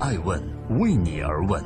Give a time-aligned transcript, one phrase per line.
[0.00, 1.62] 爱问为你而问。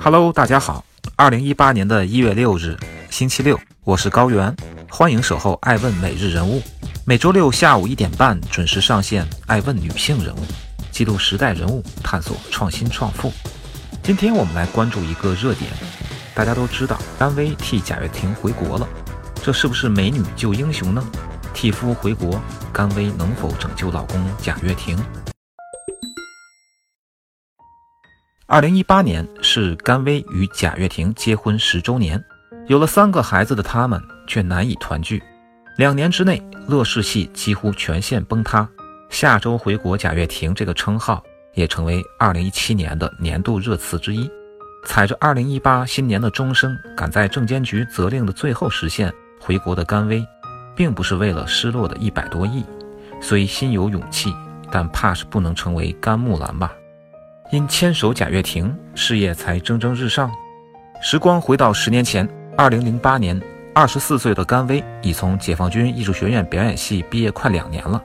[0.00, 0.84] Hello，大家好，
[1.16, 2.76] 二零一八年的一月六日，
[3.10, 4.54] 星期六，我是高原，
[4.88, 6.62] 欢迎守候爱问每日人物，
[7.04, 9.26] 每周六下午一点半准时上线。
[9.46, 10.40] 爱问女性人物，
[10.92, 13.32] 记录时代人物，探索创新创富。
[14.02, 15.70] 今天我们来关注一个热点，
[16.32, 18.88] 大家都知道甘薇替贾跃亭回国了，
[19.42, 21.04] 这是不是美女救英雄呢？
[21.60, 22.40] 替夫回国，
[22.72, 24.96] 甘薇能否拯救老公贾跃亭？
[28.46, 32.24] 二零一八年是甘薇与贾跃亭结婚十周年，
[32.68, 35.20] 有了三个孩子的他们却难以团聚。
[35.78, 38.68] 两年之内，乐视系几乎全线崩塌。
[39.10, 41.20] 下周回国贾跃亭这个称号
[41.54, 44.30] 也成为二零一七年的年度热词之一。
[44.86, 50.24] 踩着二零一八新年的钟声，赶在证监局责令的最后实现回国的甘薇，
[50.78, 52.64] 并不是为了失落的一百多亿，
[53.20, 54.32] 虽心有勇气，
[54.70, 56.72] 但怕是不能成为甘木兰吧。
[57.50, 60.30] 因牵手贾跃亭，事业才蒸蒸日上。
[61.02, 63.42] 时光回到十年前，二零零八年，
[63.74, 68.00] 二十四岁的甘薇已从解放军艺术学院表演系毕业快两年了。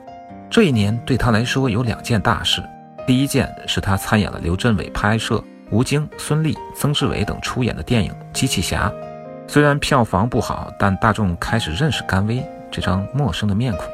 [0.50, 2.59] 这一年对他来说有两件大事：
[3.06, 8.90] 第一件是他参演了刘镇伟拍摄、吴京、孙俪、曾志伟等出演的电影《机器侠》，
[9.47, 13.85] 虽然票房不好，但大众开始认识甘薇这张陌生的面孔。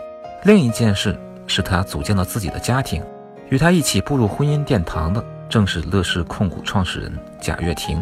[0.44, 3.04] 另一件事是他组建了自己的家庭，
[3.50, 5.22] 与他一起步入婚姻殿堂的。
[5.50, 8.02] 正是乐视控股创始人贾跃亭。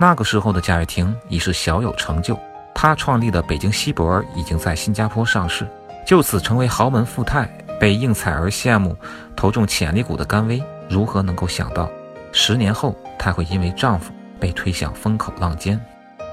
[0.00, 2.36] 那个时候的贾跃亭已是小有成就，
[2.74, 5.64] 他创立的北京西博已经在新加坡上市，
[6.04, 8.96] 就此成为豪门富太，被应采儿羡慕。
[9.36, 11.88] 投中潜力股的甘薇，如何能够想到，
[12.32, 15.80] 十年后她会因为丈夫被推向风口浪尖？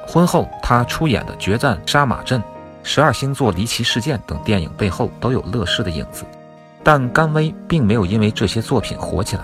[0.08, 2.42] 婚后她出演的《决战杀马镇》
[2.92, 6.26] 《十二星座离奇事件》等电影背后都有乐视的影子，
[6.84, 9.44] 但甘薇并没有因为这些作品火起来。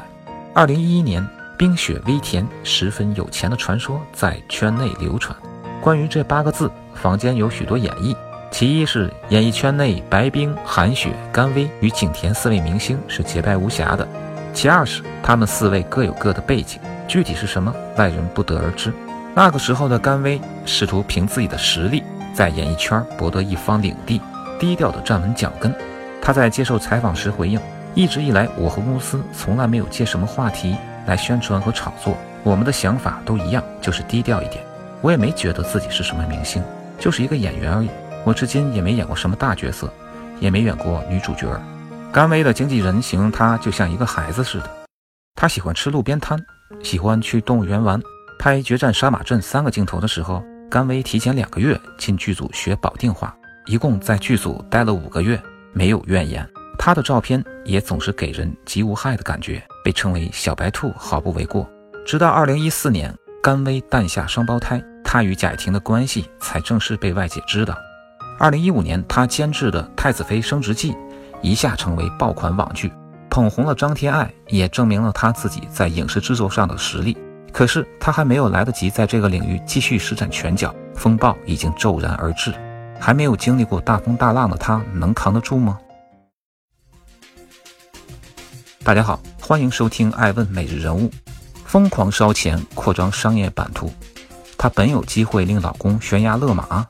[0.52, 1.24] 二零一一年，
[1.56, 5.38] 冰雪微甜、十分有钱的传说在圈内流传。
[5.80, 8.16] 关于这八个字，坊间有许多演绎。
[8.50, 14.08] 其一是演艺圈内白冰、韩雪、甘薇与景甜四位明星是洁白无瑕的；
[14.56, 18.92] 其二是他们四位各有各的背景，具体是什么，外人不得而知。
[19.36, 22.02] 那个时候的甘薇试图凭自己的实力
[22.36, 24.22] 在演艺圈博得一方领地，
[24.60, 25.74] 低调地站稳脚跟。
[26.22, 27.60] 他在接受采访时回应。
[27.94, 30.76] 一直以来，我和公司从来没有借什么话题
[31.08, 34.62] 来宣传和炒作，我们的想法都一样，就是低调一点。
[35.02, 36.62] 我也没觉得自己是什么明星，
[37.00, 37.90] 就是一个演员而已。
[38.26, 39.90] 我至今也没演过什么大角色，
[40.42, 41.48] 也没演过女主角。
[42.12, 44.70] 甘薇的经纪人形容她就像一个孩子似的，
[45.36, 46.38] 她喜欢吃路边摊，
[46.84, 48.02] 喜欢去动物园玩。
[48.38, 55.42] 拍《决战杀马镇》三个镜头的时候，甘薇提前两个月进剧组学保定话，一共在剧组待了五个月，
[55.74, 56.48] 没有怨言。
[56.78, 61.70] 她的照片也总是给人极无害的感觉，被称为“小白兔”毫不为过。
[62.06, 67.76] 直到二零一四年，甘薇诞下双胞胎，她与贾跃亭的关系才正式被外界知道。
[68.38, 70.92] 二零一五年，她监制的《太子妃升职记》
[71.42, 72.92] 一下成为爆款网剧，
[73.30, 77.18] 捧红了张天爱，也证明了她自己在影视制作上的实力。
[77.58, 82.54] 可是，他还没有来得及在这个领域继续施展拳脚，风暴已经骤然而至。
[83.00, 85.80] 还没有经历过大风大浪的他，能扛得住吗？
[88.84, 91.10] 大家好，欢迎收听《爱问每日人物》。
[91.64, 93.90] 疯狂烧钱扩张商业版图，
[94.58, 96.86] 她本有机会令老公悬崖勒马。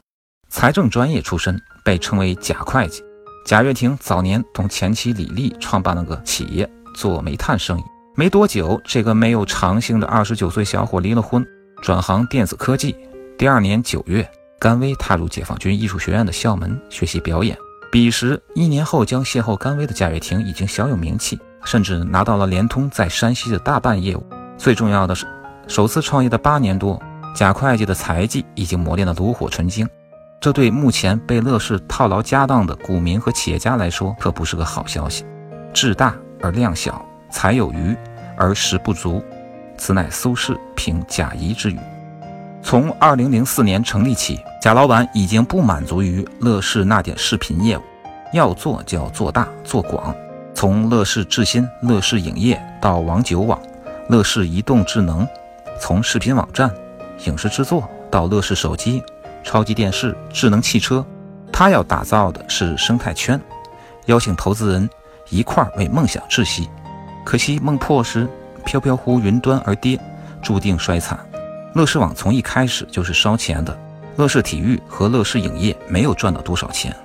[0.50, 3.04] 财政专业出身，被称为假会计。
[3.46, 7.84] 贾跃亭早年同前妻李丽创办了个企业，做煤炭生意。
[8.18, 11.46] 没多久，这个没有长性的二十九岁小伙离了婚，
[11.82, 12.96] 转行电子科技。
[13.38, 14.26] 第二年九月，
[14.58, 17.58] 甘薇踏入解放军艺术学院的校门学习表演。
[17.92, 21.38] 彼时，一年后将邂逅甘薇的贾跃亭已经小有名气。
[21.66, 24.24] 甚至拿到了联通在山西的大半业务。
[24.56, 25.26] 最重要的是，
[25.68, 27.02] 首次创业的八年多，
[27.36, 29.90] 贾会计的才技已经磨练得炉火纯青。
[30.40, 35.26] 这对目前被乐视套牢家当的股民和企业家来说，可不是个好消息。
[35.74, 37.04] 志大而量小，
[37.36, 37.94] 才有余
[38.38, 39.22] 而食不足，
[39.78, 41.78] 此乃苏轼评贾谊之语。
[42.64, 47.82] 从二零零四年成立起，贾老板已经不满足于乐视那点视频业务，
[48.32, 50.16] 要做就要做大做广。
[50.54, 53.62] 从乐视智新、乐视影业到网九网、
[54.08, 55.28] 乐视移动智能，
[55.78, 56.74] 从视频网站、
[57.26, 59.04] 影视制作到乐视手机、
[59.44, 61.06] 超级电视、智能汽车，
[61.52, 63.40] 他要打造的是生态圈，
[64.06, 64.90] 邀请投资人
[65.30, 66.70] 一块儿为梦想窒息。
[67.26, 68.30] 可惜梦破时，
[68.64, 70.00] 飘飘忽云端而跌，
[70.42, 71.20] 注定衰惨。
[71.74, 73.78] 乐视网从一开始就是烧钱的，
[74.16, 76.96] 乐视体育和乐视影业没有赚到多少钱，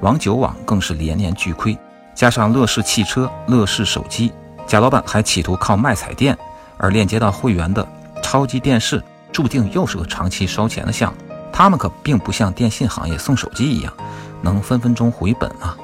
[0.00, 1.78] 网九网更是连年巨亏。
[2.14, 4.32] 加上乐视汽车、乐视手机，
[4.66, 6.36] 贾老板还企图靠卖彩电
[6.78, 7.86] 而链接到会员的
[8.22, 9.00] 超级电视，
[9.30, 11.18] 注定又是个长期烧钱的项目。
[11.52, 13.92] 他们可并不像电信行业送手机一样，
[14.40, 15.76] 能分分钟回本啊！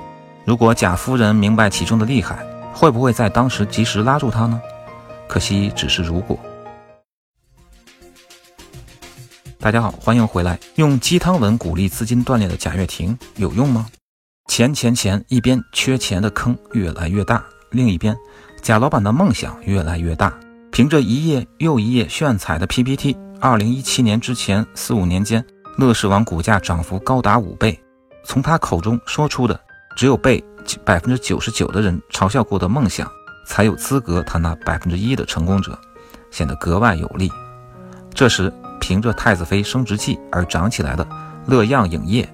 [0.44, 4.60] 如果贾夫人明白其中的厉害，会不会在当时及时拉住他呢？
[5.28, 6.38] 可惜只是如果。
[9.58, 10.58] 大家好，欢迎回来。
[10.74, 13.86] 用鸡汤文鼓励资金断裂的贾跃亭有用吗？
[14.48, 18.16] 钱钱钱，一边缺钱的坑越来越大，另一边
[18.60, 20.36] 贾老板的梦想越来越大。
[20.72, 25.44] 凭着一页又一页炫彩的 PPT，二零一七年之前四五年间，
[25.78, 27.78] 乐视网股价涨幅高达五倍。
[28.24, 29.58] 从他口中说出的，
[29.96, 30.42] 只有被
[30.84, 33.10] 百分之九十九的人嘲笑过的梦想，
[33.46, 35.78] 才有资格谈那百分之一的成功者，
[36.30, 37.30] 显得格外有力。
[38.14, 38.52] 这时。
[38.82, 41.06] 凭着太子妃升职记而涨起来的
[41.46, 42.28] 乐漾影业，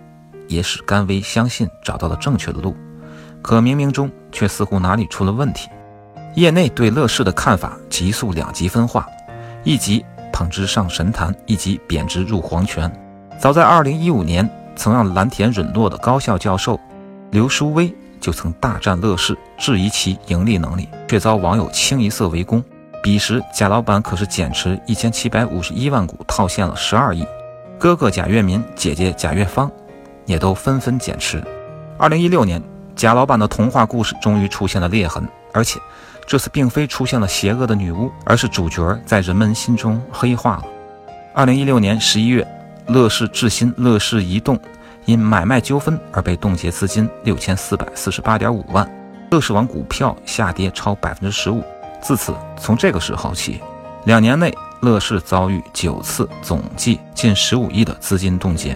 [0.49, 2.75] 也使甘薇相信找到了正确的路，
[3.43, 5.69] 可冥冥中却似乎哪里出了问题。
[6.37, 9.07] 业内对乐视的看法急速两极分化，
[9.63, 10.03] 一级
[10.33, 12.91] 捧之上神坛，一级贬之入黄泉。
[13.39, 16.81] 早在2015年，曾让蓝田陨落的高校教授
[17.31, 22.65] 刘书威就曾大战乐视，质疑其盈利能力，却遭网友清一色围攻。
[23.03, 27.27] 彼时，贾老板可是减持一千七百五十一万股，套现了十二亿。
[27.79, 29.71] 哥哥贾跃民、姐姐贾跃芳
[30.25, 31.43] 也都纷纷减持。
[31.99, 32.63] 二零一六年，
[32.97, 35.79] 贾老板的童话故事终于出现了裂痕，而且
[36.27, 40.65] 这次并非出现了邪恶的女巫，而是主角在人们心中黑化了。
[41.35, 42.47] 二零一六年十一月，
[42.87, 44.59] 乐视智新、乐视移动
[45.09, 48.87] 因买卖纠纷而被冻结资金六千四百四十八点五万，
[49.31, 51.65] 乐视网股票下跌超百分之十五。
[52.03, 53.63] 自此，从这个时候起，
[54.05, 58.73] 两年内乐视遭遇九次总计近十五亿的资金冻结。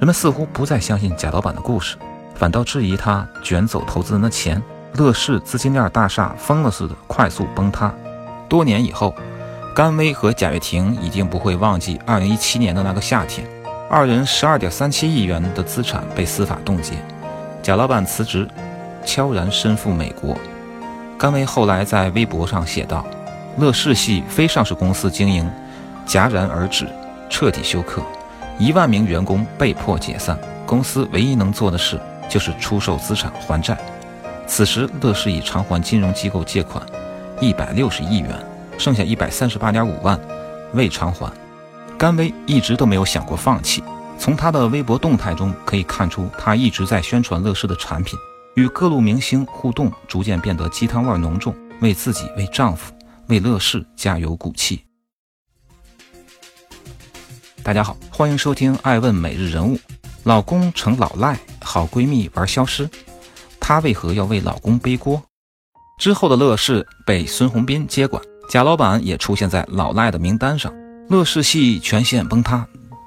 [0.00, 1.94] 人们似乎不再相信贾老板的故事，
[2.34, 4.60] 反倒质疑他卷走投资人的钱。
[4.94, 7.94] 乐视资金链大厦疯了似的快速崩塌。
[8.48, 9.14] 多年以后，
[9.72, 13.46] 甘薇和贾跃亭一定不会忘记2017年的那个夏天，
[13.88, 16.94] 二人12.37亿元的资产被司法冻结，
[17.62, 18.48] 贾老板辞职，
[19.04, 20.36] 悄然身赴美国。
[21.16, 23.06] 甘薇后来在微博上写道
[23.58, 25.48] ：“乐视系非上市公司经营
[26.04, 26.88] 戛然而止，
[27.30, 28.02] 彻底休克，
[28.58, 30.36] 一万名员工被迫解散。
[30.66, 31.96] 公司唯一能做的事
[32.28, 33.78] 就是出售资产还债。
[34.48, 36.84] 此时，乐视已偿还金融机构借款
[37.40, 38.30] 一百六十亿元，
[38.76, 40.18] 剩下一百三十八点五万
[40.72, 41.30] 未偿还。
[41.98, 43.82] 甘薇一直都没有想过放弃。
[44.18, 48.18] 从他的微博动态中可以看出，他一直在宣传乐视的产品。”
[48.56, 52.90] 与各路明星互动逐渐变得鸡汤味浓重，为自己、为丈夫、
[53.28, 54.82] 为乐视加油鼓气。
[57.62, 59.76] 大家好，欢迎收听《爱问每日人物》。
[60.24, 62.88] 老公成老赖，好闺蜜玩消失，
[63.60, 65.22] 她为何要为老公背锅？
[65.98, 70.72] 之后的乐视被孙宏斌接管，贾老板也出现在老赖的名单上，
[71.08, 72.66] 乐视系全线崩塌。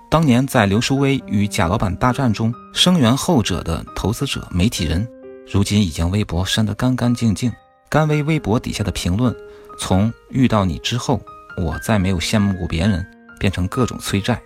[0.09, 5.05] 当年在刘书威与贾老板大战中声援后者的投资者、媒体人。
[5.51, 7.51] 如今已将微博删得干干净净。
[7.89, 9.35] 甘薇微博底下的评论，
[9.79, 11.19] 从遇到你之后，
[11.57, 13.05] 我再没有羡慕过别人，
[13.37, 14.39] 变成各种催债。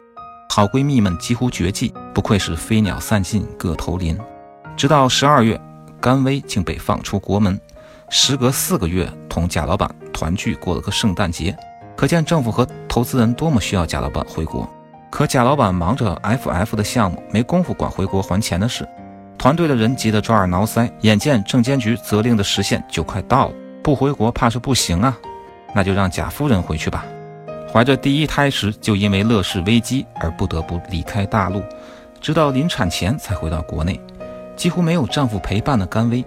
[0.50, 4.18] 好闺蜜们几乎绝迹，不愧是飞鸟散尽各投林。
[4.76, 5.60] 直到十二月，
[6.02, 7.60] 甘薇竟被放出国门，
[8.10, 11.56] 时隔四个月同贾老板团聚过了个圣诞节。
[11.96, 14.68] 可见政府和投资人多么需要贾老板回国。
[15.10, 18.88] 可贾老板忙着 FF 的项目，没工夫管回国还钱的事。
[19.38, 25.18] 团队的人急得抓耳挠腮，眼见证监局责令的时限就快到了，不回国怕是不行啊！
[25.76, 27.06] 那就让贾夫人回去吧。
[27.72, 31.62] 怀着第一胎时就因为乐视危机而不得不离开大陆，
[32.22, 34.00] 直到临产前才回到国内，
[34.56, 36.24] 几乎没有丈夫陪伴的甘薇，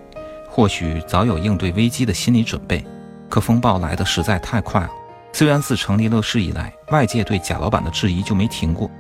[0.48, 2.84] 或许早有应对危机的心理准备。
[3.28, 4.90] 可风暴来得实在太快了。
[5.38, 8.90] 虽然自成立乐视以来，外界对贾老板的质疑就没停过，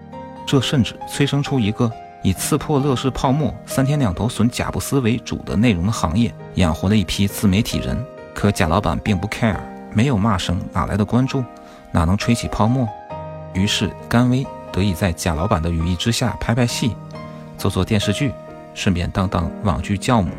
[0.44, 1.90] 这甚至催生出一个。
[2.22, 7.96] 以刺破乐视泡沫、三天两头损贾布斯为主的内容的行业，养活了一批自媒体人。
[8.34, 9.56] 可贾老板并不 care，
[9.94, 11.42] 没有骂声，哪来的关注？
[11.90, 12.86] 哪能吹起泡沫？
[13.54, 16.94] 于是甘薇得以在贾老板的羽翼之下拍拍戏，
[17.56, 18.30] 做做电视剧，
[18.74, 20.30] 顺便当当网剧教母。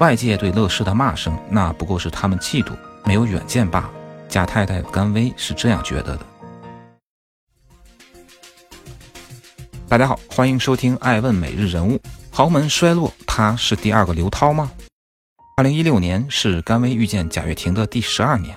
[0.00, 2.72] 外界对乐视的骂声，那不过是他们嫉妒，
[3.06, 3.90] 没有远见罢了。
[4.28, 6.26] 贾太太甘薇是这样觉得的。
[9.88, 11.96] 大家好，欢迎收听《爱问每日人物》。
[12.30, 14.70] 豪门衰落，他是第二个刘涛吗？
[15.56, 18.54] 二零一六年是甘薇遇见贾跃亭的第十二年，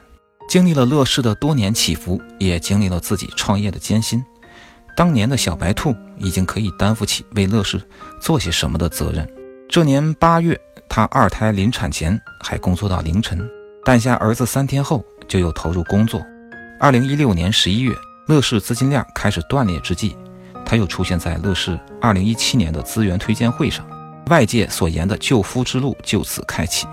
[0.49, 4.21] 经历了乐视的多年起伏，也经历了自己创业的艰辛。
[4.97, 7.81] 当年的小白兔已经可以担负起为乐视
[8.19, 9.25] 做些什么的责任。
[9.69, 10.59] 这年八月，
[10.89, 13.49] 她二胎临产前还工作到凌晨，
[13.85, 16.21] 诞下儿子三天后就又投入工作。
[16.79, 17.93] 二零一六年十一月，
[18.27, 20.17] 乐视资金链开始断裂之际，
[20.65, 23.86] 她又出现在乐视二零一七年的资源推荐会上，
[24.27, 26.88] 外界所言的救夫之路就此开启。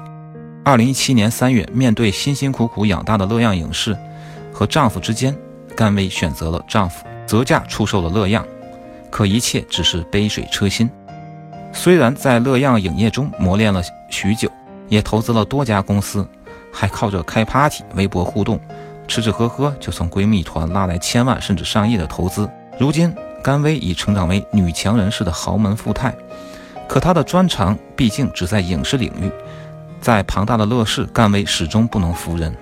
[0.64, 3.96] 二零一七年三月，面对辛辛苦苦养大的乐样影视
[4.52, 5.36] 和丈夫之间，
[5.76, 8.44] 甘薇选择了丈夫，择价出售了乐样。
[9.10, 10.90] 可一切只是杯水车薪。
[11.72, 14.50] 虽然在乐样影业中磨练了许久，
[14.88, 16.26] 也投资了多家公司，
[16.78, 18.60] 还靠着开 party、微博互动，
[19.08, 22.46] 吃吃喝喝就从闺蜜团拉来千万甚至上亿的投资。
[22.78, 26.14] 如今，甘薇已成长为女强人式的豪门富太，
[26.86, 29.32] 可她的专长毕竟只在影视领域，
[30.02, 32.54] 在庞大的乐视，甘薇始终不能服人。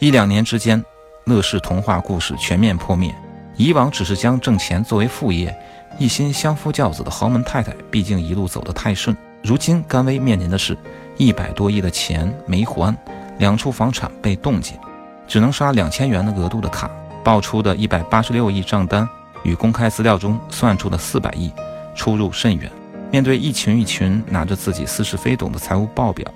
[0.00, 0.84] 一两年之间，
[1.26, 3.14] 乐视童话故事全面破灭。
[3.56, 5.56] 以往只是将挣钱作为副业。
[5.96, 9.16] 一心相夫教子的豪门太太，毕竟一路走得太顺。
[9.42, 10.76] 如今甘薇面临的是
[11.16, 12.96] 一百多亿的钱没还，
[13.38, 14.78] 两处房产被冻结，
[15.26, 16.90] 只能刷两千元的额度的卡。
[17.24, 19.06] 爆出的一百八十六亿账单
[19.42, 21.52] 与公开资料中算出的四百亿
[21.94, 22.70] 出入甚远。
[23.10, 26.26] 面对一群一群拿着自己似是非懂的财务报表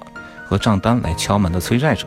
[0.47, 2.07] 和账单来敲门的催债者，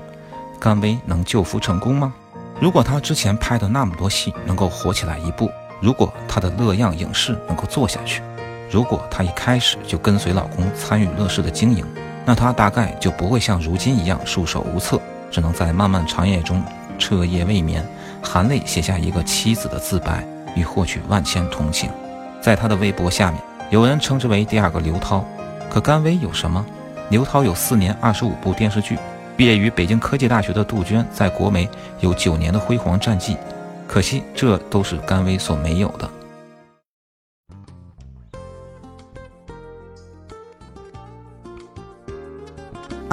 [0.59, 2.13] 甘薇能救夫成功吗？
[2.59, 5.49] 如果她之前拍的那么多戏能够火起来一部。
[5.81, 8.21] 如果她的乐样影视能够做下去，
[8.69, 11.83] 如果她一开始就跟随老公参与乐视的经营，
[12.25, 16.61] 那他大概就不会像如今一样束手无策，只能在漫漫长夜中
[16.97, 17.85] 彻夜未眠，
[18.21, 21.89] 含泪写下一个妻子的自白，以获取万千同情。
[22.41, 23.39] 在他的微博下面，
[23.69, 25.23] 有人称之为第二个刘涛，
[25.69, 26.65] 可甘薇有什么？
[27.09, 28.97] 刘涛有四年二十五部电视剧，
[29.37, 33.37] 毕业于北京科技大学的杜鹃在国美有九年的辉煌战绩。
[33.87, 36.09] 可惜，这都是甘薇所没有的。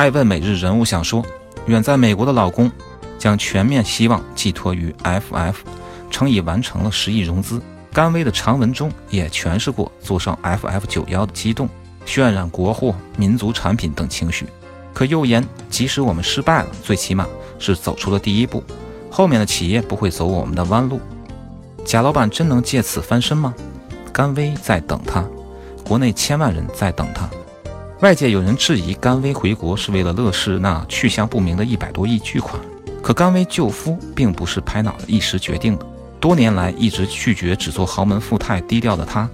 [0.03, 1.25] 爱问每日人物想说：
[1.67, 2.69] 远在美国的老公
[3.21, 5.55] 将全面希望寄托于 FF，
[6.11, 7.63] 称已完成了十亿融资。
[7.93, 11.69] 甘薇的长文中也诠释过坐上 FF 九幺的激动，
[12.05, 14.45] 渲染国货、民族产品等情绪。
[14.93, 17.25] 可又言，即使我们失败了，最起码
[17.61, 18.61] 是走出了第一步。
[19.09, 21.01] 后面的企业不会走我们的弯路，
[21.85, 23.55] 贾老板真能借此翻身吗？
[24.13, 25.25] 甘薇在等他，
[25.87, 27.31] 国内千万人在等他。
[28.03, 32.61] 外界有人质疑甘薇回国是为了乐视那去向不明的一百多亿巨款，
[33.01, 35.87] 可甘薇救夫并不是拍脑子一时决定的。
[36.19, 39.31] 多年来一直拒绝只做豪门富太低调的他，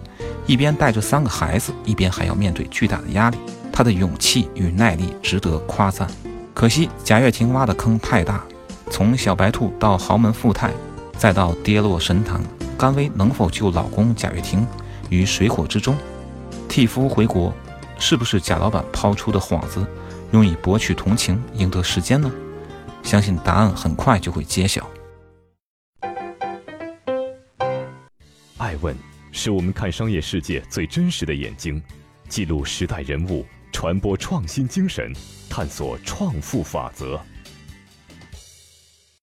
[0.47, 3.39] 一边带着三个孩子，一边还要面对巨大的压力，
[3.73, 6.07] 他的勇气与耐力值得夸赞。
[6.53, 8.45] 可惜贾跃亭挖的坑太大。
[8.91, 10.71] 从小白兔到豪门富太，
[11.17, 12.39] 再到跌落神坛，
[12.77, 14.67] 甘薇能否救老公贾跃亭
[15.09, 15.97] 于水火之中？
[16.69, 17.51] 替夫回国，
[17.99, 19.85] 是不是贾老板抛出的幌子，
[20.33, 22.31] 用以博取同情，赢得时间呢？
[23.03, 24.89] 相信答案很快就会揭晓。
[28.57, 28.97] 爱问
[29.33, 31.83] 是我们看商业世界最真实的眼睛，
[32.29, 35.13] 记录时代人物，传播创新精神，
[35.51, 37.21] 探索创富法则。